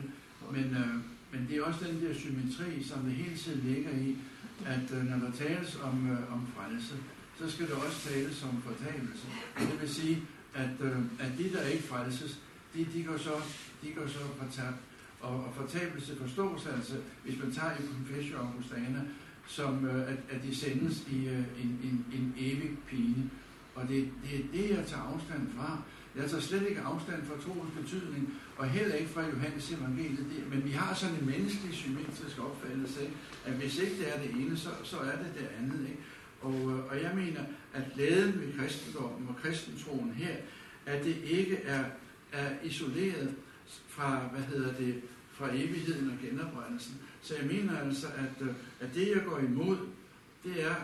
men, 0.55 0.67
øh, 0.81 0.95
men 1.31 1.41
det 1.47 1.53
er 1.57 1.63
også 1.63 1.85
den 1.85 2.01
der 2.01 2.13
symmetri, 2.13 2.83
som 2.83 2.99
det 3.07 3.13
hele 3.21 3.37
tiden 3.37 3.61
ligger 3.71 3.91
i, 3.91 4.17
at 4.65 4.87
øh, 4.95 5.03
når 5.09 5.17
der 5.25 5.31
tales 5.43 5.79
om, 5.89 5.95
øh, 6.11 6.33
om 6.33 6.41
frelse, 6.55 6.95
så 7.39 7.51
skal 7.51 7.67
det 7.67 7.75
også 7.75 8.09
tales 8.09 8.43
om 8.43 8.61
fortabelse. 8.61 9.27
Det 9.59 9.81
vil 9.81 9.89
sige, 9.89 10.17
at, 10.53 10.75
øh, 10.79 10.97
at 11.19 11.31
de, 11.37 11.53
der 11.53 11.63
ikke 11.63 11.83
frelses, 11.83 12.39
de, 12.73 12.87
de 12.93 13.03
går 13.03 13.17
så, 13.17 13.35
de 13.81 13.91
går 13.91 14.07
så 14.07 14.19
fortabt. 14.39 14.77
Og, 15.21 15.35
og 15.45 15.53
fortabelse 15.55 16.15
forstås 16.17 16.65
altså, 16.75 16.93
hvis 17.23 17.39
man 17.43 17.51
tager 17.51 17.71
i 17.79 17.87
Confessio 17.87 18.37
Augustana, 18.37 19.01
som 19.47 19.85
øh, 19.85 20.01
at, 20.11 20.17
at 20.29 20.43
de 20.43 20.55
sendes 20.55 21.03
i 21.11 21.27
øh, 21.27 21.37
en, 21.63 21.79
en, 21.83 22.05
en 22.13 22.33
evig 22.37 22.71
pine. 22.87 23.29
Og 23.75 23.87
det, 23.87 24.09
det 24.23 24.39
er 24.39 24.43
det, 24.53 24.69
jeg 24.77 24.85
tager 24.87 25.03
afstand 25.13 25.47
fra. 25.57 25.81
Jeg 26.15 26.29
tager 26.29 26.41
slet 26.41 26.67
ikke 26.69 26.81
afstand 26.81 27.25
fra 27.25 27.33
troens 27.41 27.71
betydning, 27.81 28.33
og 28.57 28.69
heller 28.69 28.95
ikke 28.95 29.09
fra 29.09 29.25
Johannes 29.25 29.71
evangeliet. 29.71 30.17
Det- 30.29 30.49
Men 30.49 30.63
vi 30.65 30.71
har 30.71 30.93
sådan 30.93 31.15
en 31.15 31.25
menneskelig 31.25 31.73
symmetrisk 31.75 32.39
opfattelse 32.39 33.01
af, 33.01 33.09
at 33.45 33.53
hvis 33.53 33.79
ikke 33.79 33.97
det 33.97 34.15
er 34.15 34.21
det 34.21 34.31
ene, 34.31 34.57
så, 34.57 34.69
så 34.83 34.97
er 34.97 35.15
det 35.17 35.27
det 35.39 35.47
andet. 35.59 35.81
Ikke? 35.89 36.01
Og, 36.41 36.53
øh, 36.71 36.85
og 36.89 37.01
jeg 37.01 37.11
mener, 37.15 37.41
at 37.73 37.83
glæden 37.93 38.41
ved 38.41 38.53
kristendommen 38.59 39.27
og 39.29 39.35
kristentroen 39.43 40.11
her, 40.11 40.35
at 40.85 41.03
det 41.03 41.15
ikke 41.23 41.57
er, 41.57 41.83
er 42.31 42.49
isoleret 42.63 43.35
fra, 43.87 44.27
hvad 44.33 44.41
hedder 44.41 44.73
det, 44.73 45.01
fra 45.31 45.49
evigheden 45.53 46.09
og 46.09 46.27
genoprettelsen. 46.27 46.95
Så 47.21 47.35
jeg 47.35 47.45
mener 47.45 47.79
altså, 47.79 48.07
at, 48.07 48.47
øh, 48.47 48.53
at 48.79 48.89
det, 48.95 49.07
jeg 49.07 49.23
går 49.25 49.39
imod, 49.39 49.77
det 50.43 50.63
er 50.63 50.75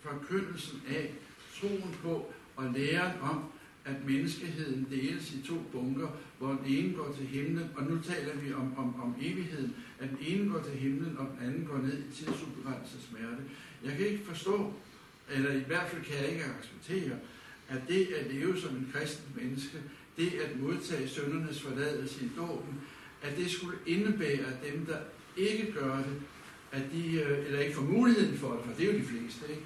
forkyndelsen 0.00 0.82
af 0.88 1.14
troen 1.60 1.94
på 2.02 2.32
og 2.56 2.64
læren 2.74 3.20
om, 3.20 3.44
at 3.84 4.04
menneskeheden 4.06 4.86
deles 4.90 5.32
i 5.32 5.42
to 5.42 5.54
bunker, 5.72 6.08
hvor 6.38 6.48
den 6.48 6.66
ene 6.66 6.94
går 6.94 7.12
til 7.16 7.26
himlen, 7.26 7.70
og 7.76 7.82
nu 7.82 8.00
taler 8.02 8.36
vi 8.36 8.52
om, 8.52 8.78
om, 8.78 9.00
om 9.02 9.14
evigheden, 9.20 9.74
at 9.98 10.08
den 10.10 10.18
ene 10.20 10.50
går 10.50 10.62
til 10.62 10.72
himlen, 10.72 11.16
og 11.18 11.26
den 11.26 11.48
anden 11.48 11.64
går 11.64 11.78
ned 11.78 11.98
i 11.98 12.14
tidsubegrænset 12.14 13.00
smerte. 13.10 13.42
Jeg 13.84 13.96
kan 13.96 14.06
ikke 14.06 14.24
forstå, 14.24 14.72
eller 15.30 15.52
i 15.52 15.60
hvert 15.60 15.90
fald 15.90 16.04
kan 16.04 16.16
jeg 16.16 16.28
ikke 16.28 16.44
acceptere, 16.44 17.18
at 17.68 17.80
det 17.88 18.06
at 18.06 18.34
leve 18.34 18.60
som 18.60 18.76
en 18.76 18.88
kristen 18.92 19.26
menneske, 19.34 19.78
det 20.16 20.32
at 20.32 20.60
modtage 20.60 21.08
søndernes 21.08 21.62
forladelse 21.62 22.24
i 22.24 22.30
dåben, 22.36 22.80
at 23.22 23.36
det 23.36 23.50
skulle 23.50 23.78
indebære, 23.86 24.46
at 24.46 24.72
dem, 24.72 24.86
der 24.86 24.98
ikke 25.36 25.72
gør 25.72 25.96
det, 25.96 26.22
at 26.72 26.82
de, 26.92 27.20
øh, 27.20 27.46
eller 27.46 27.60
ikke 27.60 27.74
får 27.74 27.82
muligheden 27.82 28.38
for 28.38 28.52
det, 28.52 28.60
for 28.64 28.72
det 28.72 28.88
er 28.88 28.92
jo 28.92 28.98
de 28.98 29.04
fleste, 29.04 29.44
ikke? 29.50 29.62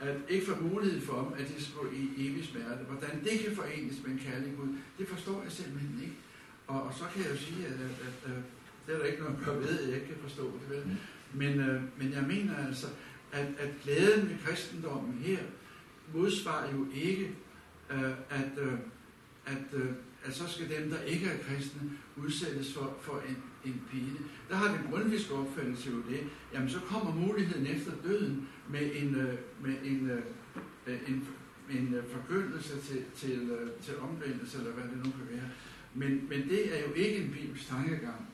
at 0.00 0.16
ikke 0.28 0.46
får 0.46 0.60
mulighed 0.62 1.00
for 1.00 1.18
dem, 1.22 1.32
at 1.38 1.48
de 1.48 1.64
skal 1.64 1.86
i 1.92 2.26
evig 2.26 2.44
smerte. 2.44 2.84
Hvordan 2.88 3.24
det 3.24 3.40
kan 3.40 3.56
forenes 3.56 4.02
med 4.04 4.10
en 4.12 4.18
kærlig 4.18 4.52
Gud, 4.58 4.68
det 4.98 5.08
forstår 5.08 5.42
jeg 5.42 5.52
simpelthen 5.52 6.00
ikke. 6.02 6.16
Og, 6.66 6.82
og 6.82 6.94
så 6.94 7.04
kan 7.12 7.22
jeg 7.22 7.30
jo 7.30 7.36
sige, 7.36 7.66
at, 7.66 7.72
at, 7.72 7.80
at, 7.80 8.30
at 8.30 8.42
det 8.86 8.94
er 8.94 8.98
der 8.98 9.04
ikke 9.04 9.22
noget 9.22 9.36
at 9.36 9.44
gøre 9.44 9.60
ved, 9.60 9.78
at 9.78 9.88
jeg 9.88 9.94
ikke 9.94 10.06
kan 10.06 10.22
forstå 10.22 10.44
det. 10.44 10.76
Vel? 10.76 10.96
Men, 11.34 11.60
øh, 11.60 11.82
men 11.98 12.12
jeg 12.12 12.22
mener 12.22 12.66
altså, 12.66 12.86
at, 13.32 13.46
at 13.58 13.68
glæden 13.82 14.28
ved 14.28 14.36
kristendommen 14.44 15.22
her 15.24 15.38
modsvarer 16.14 16.72
jo 16.72 16.86
ikke, 16.94 17.30
øh, 17.90 18.12
at, 18.30 18.52
øh, 18.58 18.72
at, 19.46 19.64
øh, 19.72 19.90
at 20.24 20.34
så 20.34 20.48
skal 20.48 20.70
dem, 20.80 20.90
der 20.90 21.02
ikke 21.02 21.26
er 21.26 21.38
kristne, 21.38 21.80
udsættes 22.16 22.74
for, 22.74 22.96
for 23.00 23.22
en, 23.28 23.36
en 23.64 23.82
pine. 23.90 24.18
Der 24.48 24.56
har 24.56 24.76
den 24.76 24.90
grundviske 24.90 25.34
opfattelse 25.34 25.90
jo 25.90 25.96
det, 25.96 26.20
jamen 26.54 26.68
så 26.70 26.80
kommer 26.80 27.14
muligheden 27.14 27.66
efter 27.66 27.92
døden 28.04 28.48
med 28.70 28.90
en, 28.94 29.14
øh, 29.14 29.34
med 29.62 29.74
en, 29.84 30.10
øh, 30.10 30.22
øh, 30.86 30.98
en, 31.08 31.28
en 31.70 31.94
øh, 31.94 32.04
forkyndelse 32.12 32.80
til, 32.80 33.04
til, 33.16 33.50
øh, 33.50 33.70
til 33.82 33.98
omvendelse, 33.98 34.58
eller 34.58 34.72
hvad 34.72 34.84
det 34.84 34.96
nu 34.96 35.02
kan 35.02 35.28
være. 35.30 35.48
Men, 35.94 36.28
men 36.28 36.48
det 36.48 36.78
er 36.78 36.80
jo 36.88 36.92
ikke 36.92 37.16
en 37.16 37.30
bibelsk 37.30 37.68
tankegang. 37.68 38.26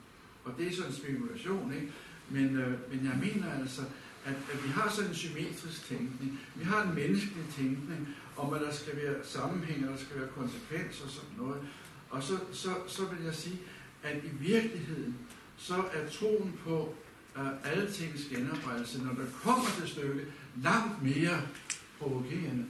Og 0.45 0.53
det 0.59 0.67
er 0.67 0.73
sådan 0.73 0.91
en 0.91 0.97
spekulation, 0.97 1.73
ikke? 1.73 1.93
Men, 2.31 2.57
øh, 2.57 2.73
men 2.91 3.05
jeg 3.05 3.19
mener 3.23 3.53
altså, 3.61 3.83
at, 4.25 4.35
at 4.53 4.65
vi 4.65 4.69
har 4.69 4.91
sådan 4.91 5.11
en 5.11 5.17
symmetrisk 5.17 5.89
tænkning. 5.89 6.41
Vi 6.57 6.65
har 6.65 6.83
en 6.83 6.95
menneskelig 6.95 7.45
tænkning 7.57 8.09
om, 8.37 8.53
at 8.53 8.61
der 8.61 8.73
skal 8.73 8.97
være 8.97 9.15
sammenhæng, 9.23 9.85
og 9.85 9.93
der 9.93 10.05
skal 10.05 10.21
være 10.21 10.29
konsekvenser 10.29 11.05
og 11.05 11.11
sådan 11.11 11.37
noget. 11.39 11.61
Og 12.11 12.23
så, 12.23 12.39
så, 12.53 12.69
så 12.87 13.05
vil 13.05 13.25
jeg 13.25 13.35
sige, 13.35 13.59
at 14.03 14.25
i 14.25 14.29
virkeligheden, 14.41 15.17
så 15.57 15.75
er 15.75 16.09
troen 16.11 16.61
på 16.65 16.95
uh, 17.37 17.71
alle 17.73 17.91
tings 17.91 18.25
genoprettelse, 18.25 19.05
når 19.05 19.13
der 19.13 19.27
kommer 19.43 19.65
til 19.79 19.89
stykke, 19.89 20.27
langt 20.63 21.03
mere 21.03 21.41
provokerende, 21.99 22.65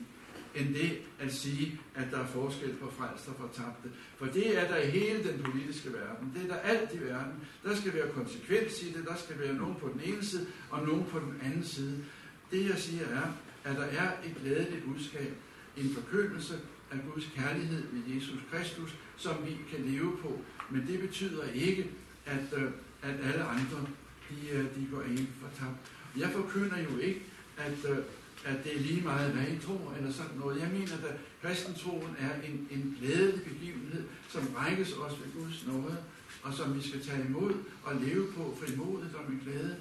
end 0.54 0.74
det 0.74 0.98
at 1.18 1.34
sige, 1.34 1.80
at 1.94 2.06
der 2.10 2.18
er 2.18 2.26
forskel 2.26 2.72
på 2.72 2.90
frelst 2.90 3.28
og 3.28 3.34
fortabte. 3.36 3.88
For 4.16 4.26
det 4.26 4.58
er 4.58 4.68
der 4.68 4.76
i 4.76 4.90
hele 4.90 5.24
den 5.24 5.42
politiske 5.42 5.92
verden. 5.92 6.32
Det 6.34 6.42
er 6.42 6.54
der 6.54 6.60
alt 6.60 6.94
i 6.94 7.00
verden. 7.00 7.32
Der 7.64 7.76
skal 7.76 7.94
være 7.94 8.08
konsekvens 8.08 8.82
i 8.82 8.92
det. 8.92 9.04
Der 9.08 9.16
skal 9.16 9.38
være 9.38 9.54
nogen 9.54 9.74
på 9.74 9.88
den 9.88 10.12
ene 10.12 10.24
side, 10.24 10.46
og 10.70 10.86
nogen 10.86 11.04
på 11.10 11.18
den 11.18 11.40
anden 11.44 11.64
side. 11.64 12.04
Det 12.50 12.68
jeg 12.68 12.78
siger 12.78 13.06
er, 13.06 13.32
at 13.64 13.76
der 13.76 13.84
er 13.84 14.10
et 14.24 14.36
glædeligt 14.42 14.84
budskab, 14.84 15.36
en 15.76 15.94
forkyndelse 15.94 16.58
af 16.90 16.98
Guds 17.12 17.28
kærlighed 17.36 17.82
ved 17.92 18.14
Jesus 18.14 18.38
Kristus, 18.52 18.94
som 19.16 19.36
vi 19.46 19.56
kan 19.70 19.84
leve 19.84 20.16
på. 20.22 20.40
Men 20.70 20.86
det 20.86 21.00
betyder 21.00 21.44
ikke, 21.44 21.90
at, 22.26 22.52
øh, 22.56 22.70
at 23.02 23.14
alle 23.22 23.44
andre 23.44 23.86
de, 24.30 24.48
øh, 24.52 24.64
de 24.64 24.86
går 24.90 25.02
ind 25.02 25.26
for 25.40 25.48
tabt. 25.58 25.76
Jeg 26.16 26.30
forkynder 26.30 26.78
jo 26.78 26.98
ikke, 26.98 27.22
at, 27.56 27.90
øh, 27.90 27.98
at 28.44 28.64
det 28.64 28.76
er 28.76 28.80
lige 28.80 29.02
meget, 29.02 29.32
hvad 29.32 29.46
I 29.56 29.58
tror, 29.58 29.94
eller 29.98 30.12
sådan 30.12 30.36
noget. 30.38 30.60
Jeg 30.60 30.68
mener, 30.72 30.92
at 30.92 31.16
kristentroen 31.42 32.16
er 32.18 32.34
en, 32.48 32.68
en 32.70 32.96
glædelig 33.00 33.44
begivenhed, 33.44 34.04
som 34.28 34.42
rækkes 34.56 34.92
os 34.92 35.12
ved 35.20 35.42
Guds 35.42 35.66
nåde, 35.66 35.96
og 36.42 36.54
som 36.54 36.76
vi 36.76 36.88
skal 36.88 37.00
tage 37.02 37.26
imod 37.28 37.54
og 37.84 37.94
leve 37.94 38.32
på 38.32 38.58
frimodigt 38.60 39.14
og 39.14 39.30
med 39.30 39.40
glæde, 39.44 39.76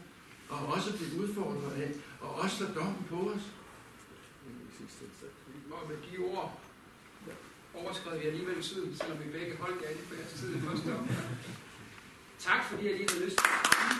og 0.49 0.65
også 0.65 0.97
blive 0.97 1.21
udfordret 1.21 1.71
af, 1.81 1.91
og 2.21 2.35
også 2.35 2.57
tage 2.57 2.73
dommen 2.75 3.05
på 3.09 3.31
os. 3.35 3.41
Og 5.71 5.89
med 5.89 5.97
de 6.11 6.17
ord 6.17 6.59
overskred 7.73 8.19
vi 8.19 8.25
alligevel 8.25 8.63
tiden, 8.63 8.95
selvom 8.97 9.19
vi 9.19 9.31
begge 9.31 9.57
holdt 9.57 9.81
gerne 9.81 9.97
på 10.09 10.15
jeres 10.15 10.33
tid 10.33 10.55
i 10.55 10.59
første 10.59 10.95
omgang. 10.97 11.37
Tak 12.39 12.63
fordi 12.63 12.89
I 12.89 12.97
lige 12.97 13.09
havde 13.09 13.25
lyst 13.25 13.37
til 13.37 13.45
at 13.45 13.63
komme. 13.63 13.95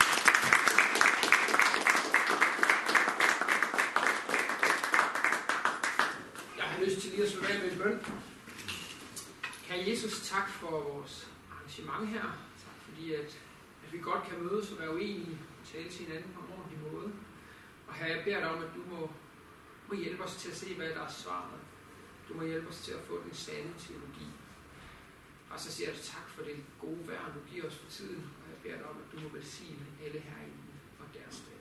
Jeg 6.57 6.65
har 6.65 6.85
lyst 6.85 7.01
til 7.01 7.11
lige 7.11 7.23
at 7.23 7.31
slutte 7.31 7.53
af 7.53 7.59
med 7.59 7.71
en 7.71 7.77
bøn. 7.77 8.05
Kan 9.67 9.89
Jesus 9.89 10.29
tak 10.29 10.49
for 10.49 10.71
vores 10.71 11.27
arrangement 11.51 12.09
her. 12.09 12.23
Tak 12.65 12.77
fordi 12.85 13.13
at, 13.13 13.29
at 13.83 13.93
vi 13.93 13.97
godt 13.99 14.23
kan 14.29 14.43
mødes 14.43 14.71
og 14.71 14.79
være 14.79 14.93
uenige 14.93 15.37
og 15.61 15.67
tale 15.73 15.89
til 15.89 16.05
hinanden 16.05 16.31
på 16.33 16.39
en 16.39 16.53
ordentlig 16.57 16.79
måde. 16.91 17.11
Og 17.87 17.93
her 17.93 18.07
jeg 18.07 18.23
beder 18.23 18.39
dig 18.39 18.49
om, 18.49 18.63
at 18.63 18.69
du 18.75 18.81
må, 18.95 19.11
må 19.87 19.95
hjælpe 19.95 20.23
os 20.23 20.35
til 20.35 20.49
at 20.51 20.57
se, 20.57 20.75
hvad 20.75 20.89
der 20.89 21.01
er 21.01 21.11
svaret. 21.11 21.59
Du 22.29 22.33
må 22.33 22.43
hjælpe 22.45 22.69
os 22.69 22.79
til 22.79 22.91
at 22.91 23.03
få 23.07 23.23
den 23.23 23.33
sande 23.33 23.73
teologi. 23.79 24.27
Og 25.49 25.59
så 25.59 25.71
siger 25.71 25.89
jeg 25.89 25.99
tak 26.01 26.29
for 26.35 26.43
det 26.43 26.55
gode 26.81 27.07
vejr, 27.07 27.33
du 27.33 27.39
giver 27.53 27.67
os 27.67 27.75
for 27.75 27.91
tiden. 27.91 28.23
Og 28.41 28.45
jeg 28.51 28.57
beder 28.63 28.77
dig 28.77 28.85
om, 28.85 28.97
at 28.97 29.11
du 29.11 29.23
må 29.23 29.29
velsigne 29.29 29.85
alle 30.05 30.19
herinde 30.19 30.63
og 30.99 31.05
deres 31.13 31.43
dag. 31.47 31.59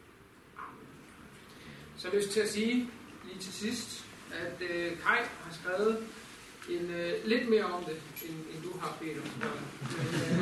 Amen. 0.57 0.89
Så 1.97 2.09
har 2.09 2.17
lyst 2.17 2.31
til 2.31 2.41
at 2.41 2.51
sige 2.51 2.91
lige 3.25 3.39
til 3.39 3.53
sidst, 3.53 4.07
at 4.33 4.63
øh, 4.63 4.91
Kai 4.99 5.21
har 5.45 5.53
skrevet 5.53 6.09
en, 6.69 6.91
øh, 6.91 7.13
lidt 7.25 7.49
mere 7.49 7.65
om 7.65 7.85
det, 7.85 7.97
end, 8.27 8.37
end 8.53 8.63
du 8.63 8.79
har 8.79 8.97
Peter. 9.01 9.23
Men, 9.41 10.09
øh, 10.21 10.39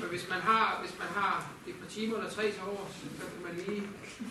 men 0.00 0.08
hvis 0.10 0.28
man 0.28 0.40
har, 0.40 0.78
hvis 0.82 0.94
man 0.98 1.08
har 1.08 1.50
et 1.66 1.74
par 1.80 1.88
timer 1.88 2.16
eller 2.16 2.30
tre 2.30 2.44
til 2.52 2.62
over, 2.70 2.84
så 3.20 3.26
kan 3.34 3.42
man 3.46 3.54
lige... 3.66 3.82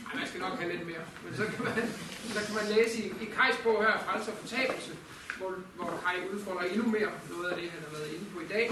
Ej, 0.07 0.19
man 0.19 0.27
skal 0.27 0.39
nok 0.41 0.59
have 0.59 0.71
lidt 0.73 0.85
mere. 0.87 1.03
Men 1.25 1.35
så 1.39 1.43
kan 1.45 1.63
man, 1.65 1.73
så 2.35 2.39
kan 2.45 2.55
man 2.59 2.65
læse 2.75 2.95
i, 3.03 3.05
i 3.23 3.25
Kajs 3.35 3.57
bog 3.63 3.77
her, 3.85 3.99
Frelse 4.05 4.31
og 4.31 4.37
Fortabelse, 4.37 4.91
hvor, 5.37 5.51
hvor 5.75 5.91
Kai 6.03 6.29
udfordrer 6.33 6.63
endnu 6.63 6.85
mere 6.89 7.11
noget 7.33 7.47
af 7.51 7.55
det, 7.61 7.71
han 7.71 7.81
har 7.85 7.91
været 7.97 8.09
inde 8.13 8.25
på 8.33 8.39
i 8.39 8.47
dag. 8.55 8.71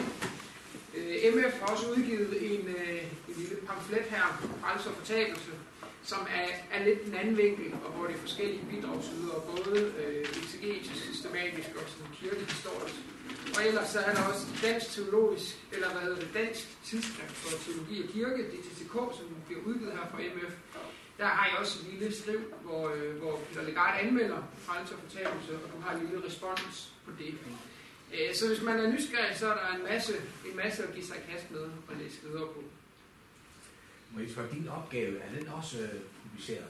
Øh, 0.96 1.34
MF 1.34 1.54
har 1.60 1.68
også 1.74 1.86
udgivet 1.92 2.34
en, 2.52 2.68
øh, 2.68 3.04
en 3.30 3.36
lille 3.38 3.56
pamflet 3.68 4.06
her, 4.14 4.26
Frelse 4.62 4.90
og 4.90 4.96
Fortabelse, 4.96 5.52
som 6.12 6.22
er, 6.42 6.48
er 6.76 6.84
lidt 6.88 7.02
en 7.08 7.16
anden 7.22 7.38
vinkel, 7.38 7.74
og 7.86 7.92
hvor 7.92 8.08
det 8.08 8.16
er 8.16 8.20
forskellige 8.28 8.66
bidragsydere, 8.72 9.40
både 9.52 9.94
øh, 10.02 10.26
exegetisk, 10.44 10.96
systematisk 11.10 11.70
og 11.80 11.86
sådan 11.92 12.14
kirkehistorisk. 12.22 12.96
Og 13.56 13.62
ellers 13.68 13.90
så 13.90 14.00
er 14.00 14.14
der 14.14 14.24
også 14.32 14.46
dansk 14.68 14.88
teologisk, 14.96 15.50
eller 15.74 15.90
hvad 15.92 16.02
hedder 16.02 16.20
det, 16.20 16.30
dansk 16.34 16.64
tidsskrift 16.88 17.36
for 17.42 17.50
teologi 17.66 18.04
og 18.04 18.10
kirke, 18.10 18.42
DTTK, 18.52 18.96
som 19.18 19.26
bliver 19.46 19.62
udgivet 19.68 19.92
her 19.98 20.06
fra 20.12 20.20
MF. 20.36 20.54
Der 21.18 21.26
har 21.26 21.46
jeg 21.50 21.56
også 21.62 21.80
et 21.80 21.94
lille 21.94 22.16
skriv, 22.16 22.42
hvor, 22.66 22.84
øh, 22.96 23.16
hvor 23.22 23.40
Peter 23.48 23.64
Legard 23.68 24.00
anmelder 24.04 24.42
frelse 24.66 24.94
og 24.96 25.00
fortabelse, 25.06 25.52
og 25.64 25.68
du 25.74 25.78
har 25.86 25.92
en 25.96 26.02
lille 26.06 26.26
respons 26.28 26.94
på 27.06 27.12
det. 27.20 27.34
Øh, 28.14 28.36
så 28.36 28.48
hvis 28.48 28.62
man 28.62 28.80
er 28.80 28.92
nysgerrig, 28.92 29.38
så 29.38 29.46
er 29.52 29.58
der 29.62 29.78
en 29.78 29.84
masse, 29.84 30.14
en 30.50 30.56
masse 30.56 30.84
at 30.84 30.94
give 30.94 31.06
sig 31.06 31.18
i 31.18 31.32
kast 31.32 31.52
med 31.52 31.60
og 31.90 31.96
læse 32.02 32.18
videre 32.24 32.48
på. 32.56 32.64
Må 34.12 34.20
jeg 34.20 34.30
spørge, 34.32 34.50
din 34.56 34.68
opgave, 34.68 35.18
er 35.20 35.30
den 35.40 35.48
også 35.48 35.78
øh, 35.82 36.00
publiceret? 36.24 36.66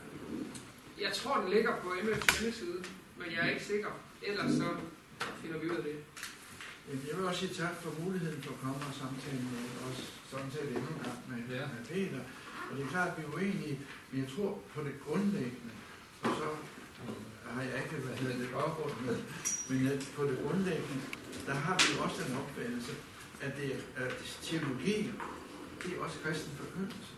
Jeg 1.02 1.12
tror, 1.14 1.42
den 1.42 1.50
ligger 1.50 1.74
på 1.82 1.88
MF's 1.90 2.40
hjemmeside, 2.40 2.80
men 3.18 3.28
jeg 3.32 3.40
er 3.46 3.50
ikke 3.50 3.66
sikker. 3.66 3.92
Ellers 4.24 4.52
så 4.52 4.68
finder 5.42 5.58
vi 5.60 5.70
ud 5.70 5.76
af 5.76 5.84
det. 5.84 5.96
Jeg 7.10 7.18
vil 7.18 7.26
også 7.26 7.40
sige 7.40 7.54
tak 7.64 7.76
for 7.82 7.92
muligheden 8.04 8.42
for 8.44 8.52
at 8.54 8.60
komme 8.62 8.76
og 8.76 8.94
samtale 9.02 9.42
med 9.54 9.64
os, 9.90 10.00
samtale 10.32 10.68
endnu 10.68 10.90
en 10.98 11.02
gang 11.06 11.20
med, 11.30 11.56
Ja. 11.58 11.66
med 11.76 11.86
Peter. 11.92 12.20
Og 12.72 12.78
det 12.78 12.84
er 12.86 12.90
klart, 12.90 13.08
at 13.10 13.18
vi 13.18 13.24
er 13.24 13.34
uenige, 13.36 13.80
men 14.12 14.22
jeg 14.24 14.30
tror 14.36 14.52
på 14.76 14.84
det 14.84 14.94
grundlæggende, 15.06 15.74
og 16.24 16.30
så 16.40 16.48
har 17.54 17.62
jeg 17.62 17.84
ikke 17.84 17.96
hvad 18.06 18.18
hedder 18.18 18.38
det 18.38 18.50
baggrund 18.54 18.94
med, 19.06 19.18
men 19.70 19.88
at 19.88 20.12
på 20.16 20.24
det 20.24 20.38
grundlæggende, 20.44 21.02
der 21.48 21.54
har 21.54 21.76
vi 21.84 22.00
også 22.04 22.18
den 22.24 22.38
opfattelse, 22.38 22.94
at, 23.42 23.52
det, 23.58 23.68
er- 23.76 24.06
at 24.06 24.14
teologi, 24.42 25.12
det 25.84 25.90
er 25.98 26.00
også 26.06 26.18
kristen 26.24 26.52
forkyndelse. 26.62 27.12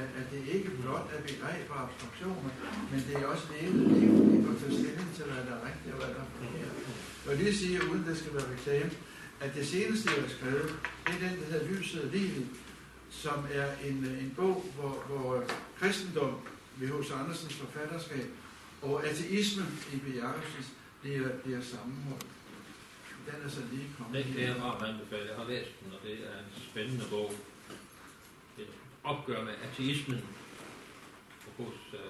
At, 0.00 0.08
at 0.20 0.26
det 0.32 0.42
ikke 0.54 0.70
blot 0.80 1.06
er 1.14 1.20
begreber 1.28 1.74
og 1.74 1.82
abstraktioner, 1.82 2.50
men 2.90 3.00
det 3.08 3.14
er 3.22 3.26
også 3.26 3.46
levet 3.52 3.88
liv, 3.98 4.12
vi 4.32 4.46
får 4.46 4.54
tage 4.60 4.72
stilling 4.80 5.08
til, 5.16 5.24
hvad 5.24 5.42
der 5.48 5.54
er 5.58 5.62
rigtigt 5.68 5.94
og 5.94 5.98
hvad 6.00 6.14
der 6.14 6.20
er 6.20 6.30
forkert. 6.34 6.76
Vil 7.26 7.36
lige 7.38 7.56
sige, 7.56 7.90
uden 7.90 8.04
det 8.08 8.18
skal 8.18 8.34
være 8.34 8.52
reklame, 8.52 8.90
at 9.40 9.54
det 9.54 9.66
seneste, 9.68 10.10
jeg 10.14 10.22
har 10.22 10.28
skrevet, 10.28 10.74
det 11.06 11.14
er 11.14 11.28
den, 11.28 11.40
der 11.40 11.46
hedder 11.50 11.68
Lyset 11.68 12.02
og 12.02 12.10
Livet, 12.10 12.46
som 13.10 13.46
er 13.52 13.68
en, 13.84 13.96
en 14.22 14.32
bog, 14.36 14.64
hvor, 14.76 15.04
hvor 15.08 15.44
kristendom 15.78 16.34
ved 16.76 16.88
H.C. 16.88 17.10
Andersens 17.12 17.54
forfatterskab 17.54 18.26
og 18.82 19.06
ateisme 19.06 19.64
i 19.92 19.96
B. 19.96 20.16
Jacobsens 20.16 20.68
bliver, 21.00 21.28
bliver 21.44 21.62
sammenholdt. 21.62 22.26
Den 23.26 23.34
er 23.44 23.48
så 23.48 23.60
lige 23.72 23.88
kommet. 23.98 24.24
Den 24.24 24.34
kan 24.34 24.42
jeg 24.42 24.56
varmt 24.60 24.84
anbefale. 24.84 25.28
Jeg 25.28 25.36
har 25.36 25.48
læst 25.48 25.70
den, 25.80 25.92
og 25.92 25.98
det 26.06 26.12
er 26.12 26.38
en 26.38 26.62
spændende 26.70 27.04
bog. 27.10 27.32
Et 28.58 28.66
opgør 29.04 29.44
med 29.44 29.54
ateismen 29.62 30.24
hos, 31.58 31.74
øh, 31.94 32.00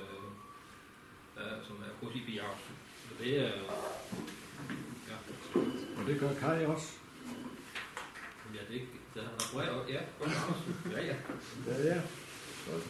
øh, 1.38 1.66
som 1.66 1.76
er 1.76 2.06
hos 2.06 2.14
I.B. 2.14 2.28
Jacobsen. 2.28 2.74
Så 3.08 3.24
det 3.24 3.38
er... 3.38 3.52
Ja, 5.08 5.16
Og 6.00 6.06
det 6.06 6.20
gør 6.20 6.34
Kai 6.34 6.64
også. 6.66 6.92
ja 8.54 8.74
det, 8.74 8.82
det 9.14 9.22
har 9.22 9.30
refereret. 9.34 9.90
Ja, 9.90 10.00
godt. 10.18 10.30
Ja, 10.92 11.04
ja. 11.06 11.16
Ja, 11.66 11.94
ja. 11.94 12.00
Godt. 12.70 12.84